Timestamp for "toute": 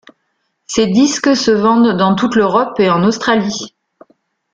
2.15-2.33